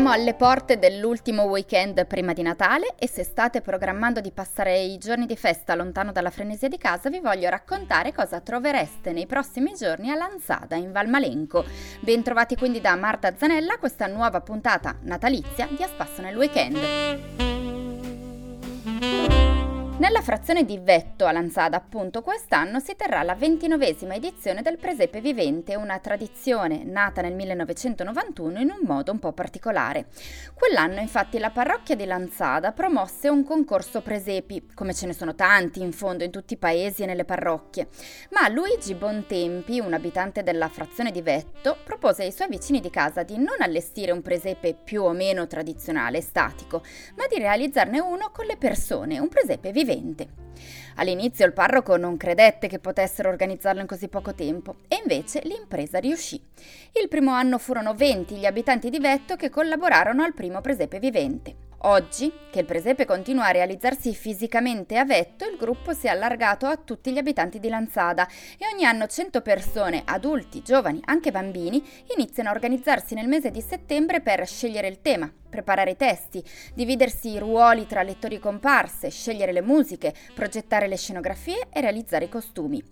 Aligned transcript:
Siamo 0.00 0.14
alle 0.14 0.32
porte 0.32 0.78
dell'ultimo 0.78 1.42
weekend 1.42 2.06
prima 2.06 2.32
di 2.32 2.40
Natale 2.40 2.94
e 2.98 3.06
se 3.06 3.22
state 3.22 3.60
programmando 3.60 4.22
di 4.22 4.30
passare 4.30 4.80
i 4.80 4.96
giorni 4.96 5.26
di 5.26 5.36
festa 5.36 5.74
lontano 5.74 6.10
dalla 6.10 6.30
frenesia 6.30 6.68
di 6.68 6.78
casa 6.78 7.10
vi 7.10 7.20
voglio 7.20 7.50
raccontare 7.50 8.14
cosa 8.14 8.40
trovereste 8.40 9.12
nei 9.12 9.26
prossimi 9.26 9.74
giorni 9.74 10.10
a 10.10 10.14
Lanzada 10.14 10.74
in 10.76 10.90
Valmalenco. 10.90 11.66
Bentrovati 12.00 12.56
quindi 12.56 12.80
da 12.80 12.96
Marta 12.96 13.36
Zanella 13.36 13.74
a 13.74 13.78
questa 13.78 14.06
nuova 14.06 14.40
puntata 14.40 14.96
natalizia 15.02 15.68
di 15.70 15.82
A 15.82 15.86
Spasso 15.86 16.22
nel 16.22 16.34
Weekend. 16.34 17.59
Nella 20.00 20.22
frazione 20.22 20.64
di 20.64 20.78
Vetto 20.78 21.26
a 21.26 21.30
Lanzada, 21.30 21.76
appunto, 21.76 22.22
quest'anno 22.22 22.80
si 22.80 22.96
terrà 22.96 23.22
la 23.22 23.34
ventinovesima 23.34 24.14
edizione 24.14 24.62
del 24.62 24.78
Presepe 24.78 25.20
Vivente, 25.20 25.76
una 25.76 25.98
tradizione 25.98 26.84
nata 26.84 27.20
nel 27.20 27.34
1991 27.34 28.60
in 28.60 28.70
un 28.70 28.86
modo 28.86 29.12
un 29.12 29.18
po' 29.18 29.32
particolare. 29.32 30.06
Quell'anno, 30.54 31.00
infatti, 31.00 31.38
la 31.38 31.50
parrocchia 31.50 31.96
di 31.96 32.06
Lanzada 32.06 32.72
promosse 32.72 33.28
un 33.28 33.44
concorso 33.44 34.00
presepi, 34.00 34.70
come 34.72 34.94
ce 34.94 35.04
ne 35.04 35.12
sono 35.12 35.34
tanti 35.34 35.82
in 35.82 35.92
fondo 35.92 36.24
in 36.24 36.30
tutti 36.30 36.54
i 36.54 36.56
paesi 36.56 37.02
e 37.02 37.06
nelle 37.06 37.26
parrocchie. 37.26 37.88
Ma 38.30 38.48
Luigi 38.48 38.94
Bontempi, 38.94 39.80
un 39.80 39.92
abitante 39.92 40.42
della 40.42 40.68
frazione 40.68 41.10
di 41.10 41.20
Vetto, 41.20 41.76
propose 41.84 42.22
ai 42.22 42.32
suoi 42.32 42.48
vicini 42.48 42.80
di 42.80 42.88
casa 42.88 43.22
di 43.22 43.36
non 43.36 43.56
allestire 43.58 44.12
un 44.12 44.22
presepe 44.22 44.74
più 44.82 45.02
o 45.02 45.12
meno 45.12 45.46
tradizionale, 45.46 46.22
statico, 46.22 46.82
ma 47.16 47.26
di 47.26 47.36
realizzarne 47.36 48.00
uno 48.00 48.30
con 48.32 48.46
le 48.46 48.56
persone, 48.56 49.18
un 49.18 49.28
presepe 49.28 49.70
vivente 49.72 49.88
vivente. 49.94 50.28
All'inizio 50.96 51.46
il 51.46 51.52
parroco 51.52 51.96
non 51.96 52.16
credette 52.16 52.68
che 52.68 52.78
potessero 52.78 53.28
organizzarlo 53.28 53.80
in 53.80 53.86
così 53.86 54.08
poco 54.08 54.34
tempo 54.34 54.76
e 54.88 54.98
invece 55.00 55.40
l'impresa 55.44 55.98
riuscì. 55.98 56.40
Il 57.00 57.08
primo 57.08 57.32
anno 57.32 57.58
furono 57.58 57.94
20 57.94 58.36
gli 58.36 58.46
abitanti 58.46 58.90
di 58.90 58.98
Vetto 58.98 59.36
che 59.36 59.50
collaborarono 59.50 60.22
al 60.22 60.34
primo 60.34 60.60
presepe 60.60 60.98
vivente. 60.98 61.59
Oggi, 61.84 62.30
che 62.50 62.60
il 62.60 62.66
presepe 62.66 63.06
continua 63.06 63.46
a 63.46 63.52
realizzarsi 63.52 64.12
fisicamente 64.12 64.98
a 64.98 65.06
Vetto, 65.06 65.46
il 65.46 65.56
gruppo 65.56 65.94
si 65.94 66.08
è 66.08 66.10
allargato 66.10 66.66
a 66.66 66.76
tutti 66.76 67.10
gli 67.10 67.16
abitanti 67.16 67.58
di 67.58 67.70
Lanzada 67.70 68.28
e 68.58 68.66
ogni 68.70 68.84
anno 68.84 69.06
100 69.06 69.40
persone, 69.40 70.02
adulti, 70.04 70.60
giovani, 70.60 71.00
anche 71.06 71.30
bambini, 71.30 71.82
iniziano 72.14 72.50
a 72.50 72.52
organizzarsi 72.52 73.14
nel 73.14 73.28
mese 73.28 73.50
di 73.50 73.62
settembre 73.62 74.20
per 74.20 74.46
scegliere 74.46 74.88
il 74.88 75.00
tema, 75.00 75.32
preparare 75.48 75.92
i 75.92 75.96
testi, 75.96 76.44
dividersi 76.74 77.30
i 77.30 77.38
ruoli 77.38 77.86
tra 77.86 78.02
lettori 78.02 78.38
comparse, 78.38 79.08
scegliere 79.08 79.52
le 79.52 79.62
musiche, 79.62 80.12
progettare 80.34 80.86
le 80.86 80.98
scenografie 80.98 81.68
e 81.72 81.80
realizzare 81.80 82.26
i 82.26 82.28
costumi. 82.28 82.84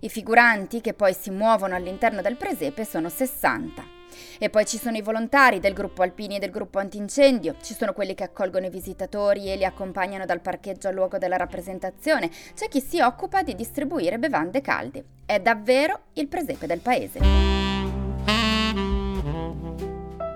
I 0.00 0.10
figuranti 0.10 0.82
che 0.82 0.92
poi 0.92 1.14
si 1.14 1.30
muovono 1.30 1.76
all'interno 1.76 2.20
del 2.20 2.36
presepe 2.36 2.84
sono 2.84 3.08
60. 3.08 3.93
E 4.38 4.50
poi 4.50 4.64
ci 4.64 4.78
sono 4.78 4.96
i 4.96 5.02
volontari 5.02 5.60
del 5.60 5.72
gruppo 5.72 6.02
alpini 6.02 6.36
e 6.36 6.38
del 6.38 6.50
gruppo 6.50 6.78
antincendio, 6.78 7.56
ci 7.62 7.74
sono 7.74 7.92
quelli 7.92 8.14
che 8.14 8.24
accolgono 8.24 8.66
i 8.66 8.70
visitatori 8.70 9.50
e 9.50 9.56
li 9.56 9.64
accompagnano 9.64 10.24
dal 10.24 10.40
parcheggio 10.40 10.88
al 10.88 10.94
luogo 10.94 11.18
della 11.18 11.36
rappresentazione, 11.36 12.30
c'è 12.54 12.68
chi 12.68 12.80
si 12.80 13.00
occupa 13.00 13.42
di 13.42 13.54
distribuire 13.54 14.18
bevande 14.18 14.60
calde. 14.60 15.04
È 15.26 15.40
davvero 15.40 16.00
il 16.14 16.28
presepe 16.28 16.66
del 16.66 16.80
paese. 16.80 17.73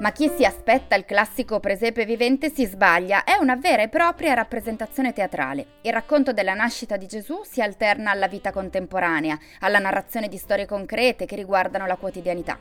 Ma 0.01 0.13
chi 0.13 0.31
si 0.37 0.45
aspetta 0.45 0.95
il 0.95 1.05
classico 1.05 1.59
presepe 1.59 2.05
vivente 2.05 2.53
si 2.53 2.65
sbaglia, 2.67 3.25
è 3.25 3.35
una 3.35 3.57
vera 3.57 3.83
e 3.83 3.89
propria 3.89 4.33
rappresentazione 4.33 5.13
teatrale. 5.13 5.79
Il 5.81 5.93
racconto 5.93 6.33
della 6.33 6.55
nascita 6.55 6.97
di 6.97 7.07
Gesù 7.07 7.41
si 7.43 7.61
alterna 7.61 8.13
alla 8.13 8.29
vita 8.29 8.53
contemporanea, 8.53 9.37
alla 9.59 9.81
narrazione 9.81 10.29
di 10.29 10.37
storie 10.37 10.67
concrete 10.67 11.27
che 11.27 11.35
riguardano 11.35 11.85
la 11.87 11.97
quotidianità. 11.97 12.57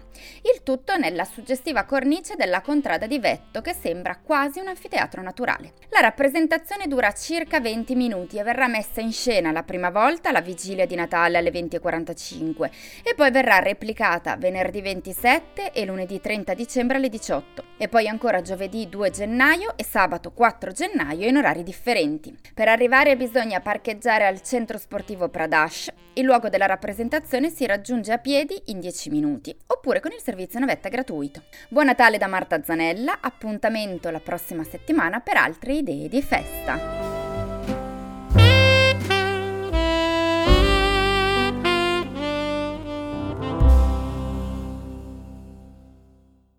Il 0.51 0.63
tutto 0.63 0.97
nella 0.97 1.25
suggestiva 1.25 1.83
cornice 1.83 2.35
della 2.35 2.61
contrada 2.61 3.05
di 3.05 3.19
Vetto 3.19 3.61
che 3.61 3.75
sembra 3.79 4.17
quasi 4.17 4.59
un 4.59 4.69
anfiteatro 4.69 5.21
naturale. 5.21 5.73
La 5.89 5.99
rappresentazione 5.99 6.87
dura 6.87 7.11
circa 7.11 7.59
20 7.59 7.93
minuti 7.93 8.39
e 8.39 8.43
verrà 8.43 8.67
messa 8.67 8.99
in 8.99 9.11
scena 9.11 9.51
la 9.51 9.61
prima 9.61 9.91
volta 9.91 10.31
la 10.31 10.41
vigilia 10.41 10.87
di 10.87 10.95
Natale 10.95 11.37
alle 11.37 11.51
20.45 11.51 12.69
e 13.03 13.13
poi 13.13 13.29
verrà 13.29 13.59
replicata 13.59 14.35
venerdì 14.37 14.81
27 14.81 15.71
e 15.71 15.85
lunedì 15.85 16.19
30 16.19 16.55
dicembre 16.55 16.97
alle 16.97 17.09
18 17.09 17.25
18 17.27 17.63
e 17.77 17.89
poi 17.89 18.07
ancora 18.07 18.41
giovedì 18.41 18.87
2 18.87 19.09
gennaio 19.09 19.73
e 19.75 19.83
sabato 19.83 20.31
4 20.31 20.71
gennaio 20.71 21.27
in 21.27 21.35
orari 21.35 21.61
differenti. 21.63 22.33
Per 22.53 22.69
arrivare 22.69 23.17
bisogna 23.17 23.59
parcheggiare 23.59 24.25
al 24.25 24.41
centro 24.41 24.77
sportivo 24.77 25.27
Pradash. 25.27 25.89
Il 26.13 26.23
luogo 26.23 26.47
della 26.47 26.65
rappresentazione 26.65 27.49
si 27.49 27.65
raggiunge 27.65 28.13
a 28.13 28.17
piedi 28.17 28.59
in 28.67 28.79
10 28.79 29.09
minuti 29.09 29.55
oppure 29.67 29.99
con 29.99 30.11
il 30.13 30.21
servizio 30.21 30.59
navetta 30.59 30.87
gratuito. 30.87 31.43
Buon 31.69 31.85
Natale 31.85 32.17
da 32.17 32.27
Marta 32.27 32.63
Zanella, 32.63 33.19
appuntamento 33.19 34.09
la 34.09 34.21
prossima 34.21 34.63
settimana 34.63 35.19
per 35.19 35.35
altre 35.35 35.73
idee 35.73 36.07
di 36.07 36.21
festa. 36.21 37.16